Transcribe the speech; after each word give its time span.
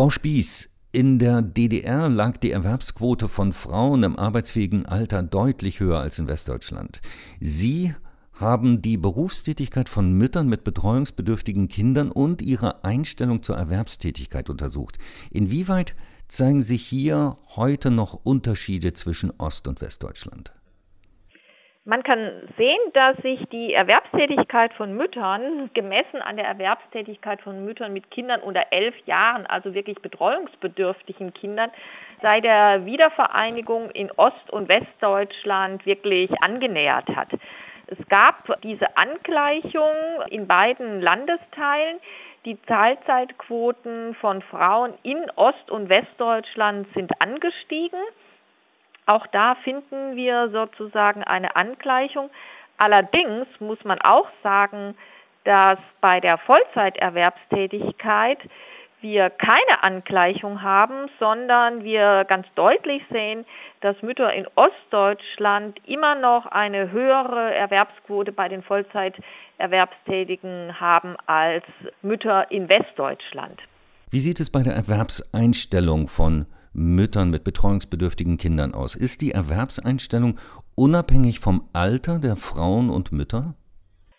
Frau 0.00 0.08
Spieß, 0.08 0.70
in 0.92 1.18
der 1.18 1.42
DDR 1.42 2.08
lag 2.08 2.38
die 2.38 2.52
Erwerbsquote 2.52 3.28
von 3.28 3.52
Frauen 3.52 4.02
im 4.02 4.18
arbeitsfähigen 4.18 4.86
Alter 4.86 5.22
deutlich 5.22 5.78
höher 5.78 5.98
als 5.98 6.18
in 6.18 6.26
Westdeutschland. 6.26 7.02
Sie 7.38 7.94
haben 8.32 8.80
die 8.80 8.96
Berufstätigkeit 8.96 9.90
von 9.90 10.14
Müttern 10.14 10.48
mit 10.48 10.64
betreuungsbedürftigen 10.64 11.68
Kindern 11.68 12.10
und 12.10 12.40
ihre 12.40 12.82
Einstellung 12.82 13.42
zur 13.42 13.58
Erwerbstätigkeit 13.58 14.48
untersucht. 14.48 14.96
Inwieweit 15.30 15.94
zeigen 16.28 16.62
sich 16.62 16.80
hier 16.80 17.36
heute 17.56 17.90
noch 17.90 18.14
Unterschiede 18.14 18.94
zwischen 18.94 19.30
Ost- 19.36 19.68
und 19.68 19.82
Westdeutschland? 19.82 20.50
Man 21.86 22.02
kann 22.02 22.46
sehen, 22.58 22.78
dass 22.92 23.16
sich 23.22 23.42
die 23.50 23.72
Erwerbstätigkeit 23.72 24.74
von 24.74 24.94
Müttern 24.94 25.70
gemessen 25.72 26.20
an 26.20 26.36
der 26.36 26.44
Erwerbstätigkeit 26.44 27.40
von 27.40 27.64
Müttern 27.64 27.94
mit 27.94 28.10
Kindern 28.10 28.42
unter 28.42 28.66
elf 28.70 28.94
Jahren, 29.06 29.46
also 29.46 29.72
wirklich 29.72 29.96
betreuungsbedürftigen 30.02 31.32
Kindern, 31.32 31.70
seit 32.20 32.44
der 32.44 32.84
Wiedervereinigung 32.84 33.90
in 33.92 34.10
Ost- 34.12 34.50
und 34.50 34.68
Westdeutschland 34.68 35.86
wirklich 35.86 36.30
angenähert 36.42 37.08
hat. 37.16 37.30
Es 37.86 37.98
gab 38.08 38.60
diese 38.62 38.96
Angleichung 38.98 39.90
in 40.28 40.46
beiden 40.46 41.00
Landesteilen. 41.00 41.98
Die 42.44 42.56
Teilzeitquoten 42.56 44.14
von 44.20 44.42
Frauen 44.42 44.94
in 45.02 45.30
Ost- 45.36 45.70
und 45.70 45.88
Westdeutschland 45.88 46.86
sind 46.94 47.10
angestiegen. 47.20 48.00
Auch 49.10 49.26
da 49.26 49.56
finden 49.64 50.14
wir 50.14 50.50
sozusagen 50.50 51.24
eine 51.24 51.56
Angleichung. 51.56 52.30
Allerdings 52.78 53.48
muss 53.58 53.82
man 53.82 54.00
auch 54.02 54.28
sagen, 54.44 54.94
dass 55.42 55.78
bei 56.00 56.20
der 56.20 56.38
Vollzeiterwerbstätigkeit 56.38 58.38
wir 59.00 59.30
keine 59.30 59.82
Angleichung 59.82 60.62
haben, 60.62 61.10
sondern 61.18 61.82
wir 61.82 62.24
ganz 62.28 62.46
deutlich 62.54 63.02
sehen, 63.10 63.44
dass 63.80 64.00
Mütter 64.00 64.32
in 64.32 64.46
Ostdeutschland 64.54 65.80
immer 65.88 66.14
noch 66.14 66.46
eine 66.46 66.92
höhere 66.92 67.52
Erwerbsquote 67.52 68.30
bei 68.30 68.48
den 68.48 68.62
Vollzeiterwerbstätigen 68.62 70.78
haben 70.78 71.16
als 71.26 71.64
Mütter 72.02 72.48
in 72.52 72.68
Westdeutschland. 72.68 73.60
Wie 74.12 74.20
sieht 74.20 74.38
es 74.38 74.50
bei 74.50 74.62
der 74.62 74.74
Erwerbseinstellung 74.74 76.06
von 76.06 76.46
Müttern 76.72 77.30
mit 77.30 77.44
betreuungsbedürftigen 77.44 78.36
Kindern 78.36 78.74
aus? 78.74 78.94
Ist 78.94 79.22
die 79.22 79.32
Erwerbseinstellung 79.32 80.38
unabhängig 80.76 81.40
vom 81.40 81.68
Alter 81.72 82.18
der 82.18 82.36
Frauen 82.36 82.90
und 82.90 83.12
Mütter? 83.12 83.54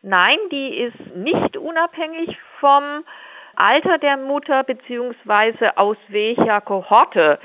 Nein, 0.02 0.38
die 0.52 0.75
ist 0.77 1.16
nicht 1.16 1.57
unabhängig 1.57 2.38
vom 2.59 3.03
Alter 3.55 3.97
der 3.97 4.17
Mutter 4.17 4.63
beziehungsweise 4.63 5.77
aus 5.77 5.97
welcher 6.07 6.61
Kohorte 6.61 7.39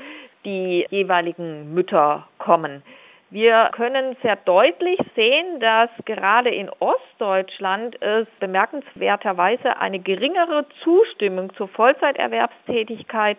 die 0.45 0.85
jeweiligen 0.89 1.73
Mütter 1.73 2.27
kommen. 2.39 2.83
Wir 3.29 3.71
können 3.73 4.15
sehr 4.21 4.37
deutlich 4.37 4.99
sehen, 5.15 5.59
dass 5.59 5.89
gerade 6.05 6.49
in 6.49 6.69
Ostdeutschland 6.79 8.01
es 8.01 8.25
bemerkenswerterweise 8.39 9.77
eine 9.79 9.99
geringere 9.99 10.65
Zustimmung 10.83 11.53
zur 11.55 11.67
Vollzeiterwerbstätigkeit 11.67 13.37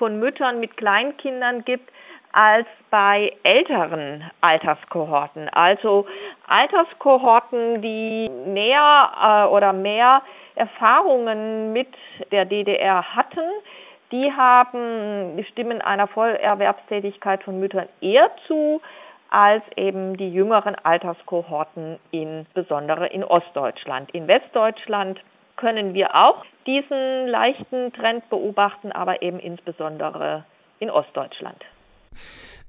von 0.00 0.18
Müttern 0.18 0.60
mit 0.60 0.78
Kleinkindern 0.78 1.62
gibt 1.64 1.92
als 2.32 2.66
bei 2.90 3.36
älteren 3.42 4.24
Alterskohorten. 4.40 5.50
Also 5.50 6.06
Alterskohorten, 6.46 7.82
die 7.82 8.30
näher 8.46 9.10
äh, 9.22 9.54
oder 9.54 9.74
mehr 9.74 10.22
Erfahrungen 10.54 11.74
mit 11.74 11.88
der 12.32 12.46
DDR 12.46 13.14
hatten, 13.14 13.44
die 14.10 14.32
haben 14.32 15.36
die 15.36 15.44
Stimmen 15.44 15.82
einer 15.82 16.08
Vollerwerbstätigkeit 16.08 17.42
von 17.42 17.60
Müttern 17.60 17.88
eher 18.00 18.30
zu 18.46 18.80
als 19.28 19.62
eben 19.76 20.16
die 20.16 20.32
jüngeren 20.32 20.76
Alterskohorten, 20.82 22.00
insbesondere 22.10 23.06
in 23.08 23.22
Ostdeutschland. 23.22 24.10
In 24.12 24.26
Westdeutschland 24.26 25.20
können 25.60 25.94
wir 25.94 26.16
auch 26.16 26.44
diesen 26.66 27.26
leichten 27.28 27.92
Trend 27.92 28.28
beobachten, 28.30 28.92
aber 28.92 29.22
eben 29.22 29.38
insbesondere 29.38 30.44
in 30.78 30.90
Ostdeutschland. 30.90 31.62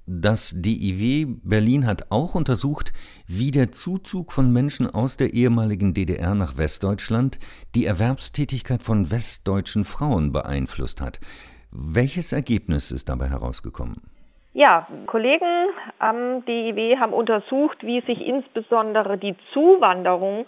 Das 0.08 0.62
DIW 0.62 1.38
Berlin 1.44 1.86
hat 1.86 2.12
auch 2.12 2.36
untersucht, 2.36 2.92
wie 3.28 3.52
der 3.52 3.72
Zuzug 3.72 4.34
von 4.34 4.52
Menschen 4.52 4.90
aus 4.90 5.16
der 5.16 5.34
ehemaligen 5.34 5.94
DDR 5.94 6.36
nach 6.36 6.58
Westdeutschland 6.58 7.40
die 7.76 7.86
Erwerbstätigkeit 7.86 8.84
von 8.84 9.12
westdeutschen 9.12 9.86
Frauen 9.86 10.34
beeinflusst 10.34 11.02
hat. 11.02 11.20
Welches 11.72 12.34
Ergebnis 12.34 12.92
ist 12.92 13.10
dabei 13.10 13.28
herausgekommen? 13.30 14.02
Ja, 14.54 14.88
Kollegen 15.06 15.70
am 16.00 16.44
DIW 16.46 16.98
haben 16.98 17.14
untersucht, 17.14 17.78
wie 17.84 18.02
sich 18.02 18.20
insbesondere 18.20 19.18
die 19.18 19.36
Zuwanderung 19.54 20.46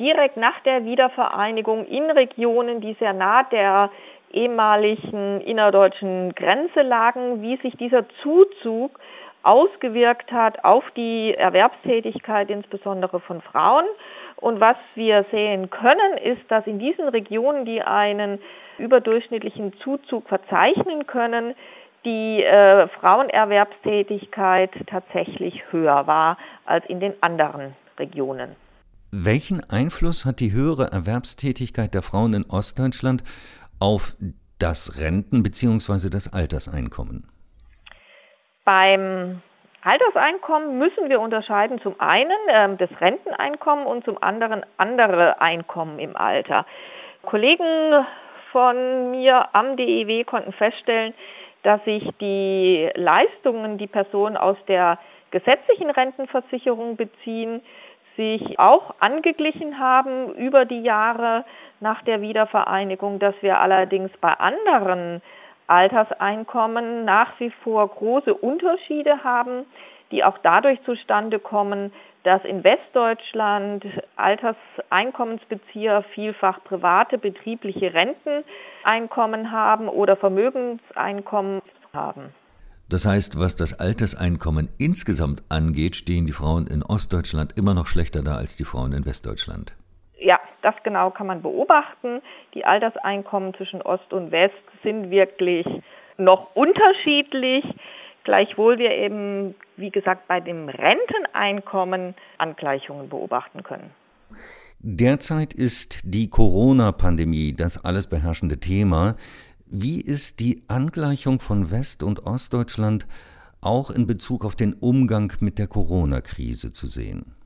direkt 0.00 0.36
nach 0.36 0.58
der 0.60 0.84
Wiedervereinigung 0.84 1.86
in 1.86 2.10
Regionen, 2.10 2.80
die 2.80 2.94
sehr 2.94 3.12
nah 3.12 3.44
der 3.44 3.90
ehemaligen 4.32 5.40
innerdeutschen 5.42 6.34
Grenze 6.34 6.82
lagen, 6.82 7.42
wie 7.42 7.56
sich 7.56 7.76
dieser 7.76 8.08
Zuzug 8.22 8.98
ausgewirkt 9.42 10.32
hat 10.32 10.64
auf 10.64 10.84
die 10.96 11.34
Erwerbstätigkeit 11.34 12.50
insbesondere 12.50 13.20
von 13.20 13.40
Frauen. 13.40 13.84
Und 14.36 14.60
was 14.60 14.76
wir 14.94 15.24
sehen 15.30 15.70
können, 15.70 16.18
ist, 16.22 16.42
dass 16.50 16.66
in 16.66 16.78
diesen 16.78 17.08
Regionen, 17.08 17.64
die 17.64 17.82
einen 17.82 18.40
überdurchschnittlichen 18.78 19.74
Zuzug 19.78 20.28
verzeichnen 20.28 21.06
können, 21.06 21.54
die 22.04 22.42
äh, 22.42 22.88
Frauenerwerbstätigkeit 22.88 24.70
tatsächlich 24.86 25.62
höher 25.70 26.06
war 26.06 26.38
als 26.64 26.86
in 26.86 27.00
den 27.00 27.14
anderen 27.22 27.74
Regionen. 27.98 28.56
Welchen 29.12 29.60
Einfluss 29.68 30.24
hat 30.24 30.38
die 30.38 30.52
höhere 30.52 30.92
Erwerbstätigkeit 30.92 31.94
der 31.94 32.02
Frauen 32.02 32.32
in 32.32 32.44
Ostdeutschland 32.48 33.24
auf 33.80 34.14
das 34.60 35.00
Renten- 35.00 35.42
bzw. 35.42 36.10
das 36.10 36.32
Alterseinkommen? 36.32 37.26
Beim 38.64 39.42
Alterseinkommen 39.82 40.78
müssen 40.78 41.08
wir 41.08 41.20
unterscheiden 41.20 41.80
zum 41.80 41.98
einen 41.98 42.30
äh, 42.48 42.76
das 42.76 42.90
Renteneinkommen 43.00 43.86
und 43.86 44.04
zum 44.04 44.22
anderen 44.22 44.64
andere 44.76 45.40
Einkommen 45.40 45.98
im 45.98 46.16
Alter. 46.16 46.64
Kollegen 47.22 48.06
von 48.52 49.10
mir 49.10 49.48
am 49.54 49.76
DEW 49.76 50.22
konnten 50.24 50.52
feststellen, 50.52 51.14
dass 51.64 51.82
sich 51.84 52.08
die 52.20 52.90
Leistungen, 52.94 53.76
die 53.76 53.86
Personen 53.88 54.36
aus 54.36 54.56
der 54.68 54.98
gesetzlichen 55.30 55.90
Rentenversicherung 55.90 56.96
beziehen, 56.96 57.62
sich 58.20 58.58
auch 58.58 58.94
angeglichen 59.00 59.78
haben 59.78 60.34
über 60.34 60.66
die 60.66 60.82
Jahre 60.82 61.46
nach 61.80 62.02
der 62.02 62.20
Wiedervereinigung, 62.20 63.18
dass 63.18 63.34
wir 63.40 63.58
allerdings 63.58 64.10
bei 64.20 64.34
anderen 64.34 65.22
Alterseinkommen 65.68 67.06
nach 67.06 67.40
wie 67.40 67.50
vor 67.64 67.88
große 67.88 68.34
Unterschiede 68.34 69.24
haben, 69.24 69.64
die 70.10 70.22
auch 70.22 70.36
dadurch 70.42 70.82
zustande 70.82 71.38
kommen, 71.38 71.94
dass 72.24 72.44
in 72.44 72.62
Westdeutschland 72.62 73.86
Alterseinkommensbezieher 74.16 76.02
vielfach 76.14 76.62
private 76.64 77.16
betriebliche 77.16 77.94
Renteneinkommen 77.94 79.50
haben 79.50 79.88
oder 79.88 80.16
Vermögenseinkommen 80.16 81.62
haben. 81.94 82.34
Das 82.90 83.06
heißt, 83.06 83.38
was 83.38 83.54
das 83.54 83.78
Alterseinkommen 83.78 84.68
insgesamt 84.76 85.44
angeht, 85.48 85.94
stehen 85.94 86.26
die 86.26 86.32
Frauen 86.32 86.66
in 86.66 86.82
Ostdeutschland 86.82 87.56
immer 87.56 87.72
noch 87.72 87.86
schlechter 87.86 88.22
da 88.22 88.34
als 88.34 88.56
die 88.56 88.64
Frauen 88.64 88.92
in 88.92 89.06
Westdeutschland. 89.06 89.76
Ja, 90.18 90.40
das 90.62 90.74
genau 90.82 91.10
kann 91.10 91.28
man 91.28 91.40
beobachten. 91.40 92.20
Die 92.52 92.64
Alterseinkommen 92.64 93.54
zwischen 93.54 93.80
Ost 93.80 94.12
und 94.12 94.32
West 94.32 94.54
sind 94.82 95.08
wirklich 95.08 95.66
noch 96.18 96.56
unterschiedlich, 96.56 97.64
gleichwohl 98.24 98.78
wir 98.78 98.90
eben, 98.90 99.54
wie 99.76 99.90
gesagt, 99.90 100.26
bei 100.26 100.40
dem 100.40 100.68
Renteneinkommen 100.68 102.16
Angleichungen 102.38 103.08
beobachten 103.08 103.62
können. 103.62 103.92
Derzeit 104.82 105.52
ist 105.52 106.00
die 106.04 106.30
Corona-Pandemie 106.30 107.52
das 107.52 107.84
alles 107.84 108.06
beherrschende 108.06 108.58
Thema. 108.58 109.14
Wie 109.72 110.00
ist 110.00 110.40
die 110.40 110.64
Angleichung 110.66 111.38
von 111.38 111.70
West- 111.70 112.02
und 112.02 112.26
Ostdeutschland 112.26 113.06
auch 113.62 113.92
in 113.92 114.08
Bezug 114.08 114.44
auf 114.44 114.56
den 114.56 114.74
Umgang 114.74 115.32
mit 115.38 115.60
der 115.60 115.68
Corona-Krise 115.68 116.72
zu 116.72 116.86
sehen? 116.86 117.36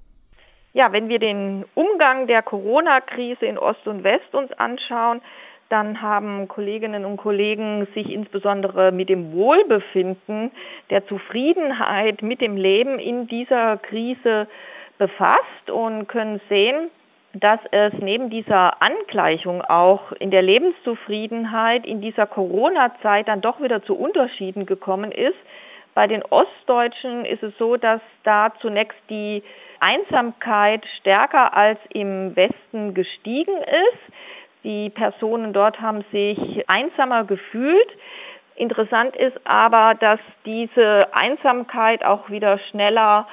Ja, 0.72 0.90
wenn 0.90 1.10
wir 1.10 1.18
den 1.18 1.66
Umgang 1.74 2.26
der 2.26 2.40
Corona-Krise 2.40 3.44
in 3.44 3.58
Ost 3.58 3.86
und 3.86 4.04
West 4.04 4.32
uns 4.32 4.50
anschauen, 4.52 5.20
dann 5.68 6.00
haben 6.00 6.48
Kolleginnen 6.48 7.04
und 7.04 7.18
Kollegen 7.18 7.86
sich 7.94 8.08
insbesondere 8.08 8.90
mit 8.90 9.10
dem 9.10 9.34
Wohlbefinden, 9.34 10.50
der 10.88 11.06
Zufriedenheit 11.06 12.22
mit 12.22 12.40
dem 12.40 12.56
Leben 12.56 12.98
in 12.98 13.26
dieser 13.26 13.76
Krise 13.76 14.48
befasst 14.96 15.68
und 15.70 16.06
können 16.08 16.40
sehen, 16.48 16.88
dass 17.34 17.58
es 17.72 17.92
neben 18.00 18.30
dieser 18.30 18.80
Angleichung 18.80 19.60
auch 19.62 20.12
in 20.12 20.30
der 20.30 20.42
Lebenszufriedenheit 20.42 21.84
in 21.84 22.00
dieser 22.00 22.26
Corona-Zeit 22.26 23.26
dann 23.26 23.40
doch 23.40 23.60
wieder 23.60 23.82
zu 23.82 23.96
Unterschieden 23.96 24.66
gekommen 24.66 25.10
ist. 25.10 25.36
Bei 25.94 26.06
den 26.06 26.22
Ostdeutschen 26.22 27.24
ist 27.24 27.42
es 27.42 27.56
so, 27.58 27.76
dass 27.76 28.00
da 28.22 28.52
zunächst 28.60 28.98
die 29.10 29.42
Einsamkeit 29.80 30.84
stärker 31.00 31.56
als 31.56 31.78
im 31.90 32.34
Westen 32.36 32.94
gestiegen 32.94 33.56
ist. 33.58 34.14
Die 34.62 34.90
Personen 34.90 35.52
dort 35.52 35.80
haben 35.80 36.04
sich 36.10 36.38
einsamer 36.68 37.24
gefühlt. 37.24 37.88
Interessant 38.56 39.16
ist 39.16 39.38
aber, 39.44 39.94
dass 39.94 40.20
diese 40.46 41.08
Einsamkeit 41.12 42.04
auch 42.04 42.30
wieder 42.30 42.58
schneller 42.70 43.26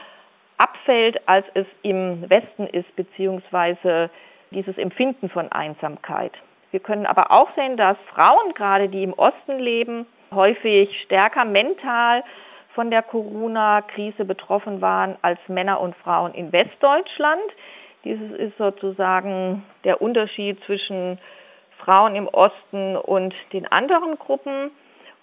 abfällt, 0.62 1.28
als 1.28 1.46
es 1.56 1.66
im 1.82 2.30
Westen 2.30 2.68
ist, 2.68 2.96
beziehungsweise 2.96 4.12
dieses 4.52 4.78
Empfinden 4.78 5.30
von 5.30 5.52
Einsamkeit. 5.52 6.34
Wir 6.70 6.80
können 6.80 7.06
aber 7.06 7.32
auch 7.32 7.50
sehen, 7.56 7.78
dass 7.78 7.98
Frauen, 8.14 8.54
gerade 8.54 8.88
die 8.88 9.04
im 9.04 9.14
Osten 9.14 9.58
leben, 9.58 10.06
häufig 10.32 10.90
stärker 11.04 11.46
mental 11.46 12.24
von 12.76 12.92
der 12.92 13.02
Corona-Krise 13.02 14.24
betroffen 14.24 14.82
waren 14.82 15.18
als 15.22 15.40
Männer 15.48 15.82
und 15.82 15.96
Frauen 15.98 16.34
in 16.34 16.54
Westdeutschland. 16.54 17.52
Dieses 18.04 18.32
ist 18.32 18.58
sozusagen 18.58 19.64
der 19.84 20.02
Unterschied 20.02 20.64
zwischen 20.66 21.20
Frauen 21.80 22.16
im 22.16 22.28
Osten 22.28 22.96
und 22.96 23.34
den 23.52 23.68
anderen 23.68 24.18
Gruppen. 24.18 24.72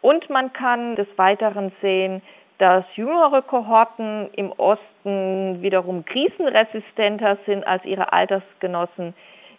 Und 0.00 0.30
man 0.30 0.52
kann 0.52 0.96
des 0.96 1.08
Weiteren 1.16 1.72
sehen, 1.82 2.22
dass 2.58 2.84
jüngere 2.94 3.42
Kohorten 3.42 4.30
im 4.34 4.52
Osten 4.52 5.60
wiederum 5.60 6.04
krisenresistenter 6.04 7.38
sind 7.46 7.66
als 7.66 7.84
ihre 7.84 8.12
Altersgenossen 8.12 9.14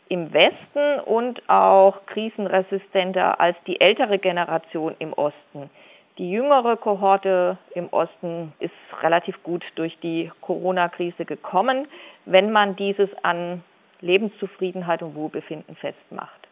im 0.08 0.34
Westen 0.34 1.00
und 1.06 1.42
auch 1.50 2.06
krisenresistenter 2.06 3.40
als 3.40 3.58
die 3.68 3.82
ältere 3.82 4.20
Generation 4.20 4.96
im 5.00 5.14
Osten. 5.14 5.70
Die 6.18 6.32
jüngere 6.32 6.78
Kohorte 6.78 7.58
im 7.74 7.90
Osten 7.92 8.54
ist 8.60 8.74
relativ 9.02 9.42
gut 9.44 9.64
durch 9.76 9.98
die 10.00 10.32
Corona-Krise 10.42 11.26
gekommen, 11.26 11.88
wenn 12.26 12.52
man 12.52 12.76
dieses 12.78 13.10
an 13.24 13.64
Lebenszufriedenheit 14.00 15.02
und 15.02 15.16
Wohlbefinden 15.16 15.76
festmacht. 15.76 16.45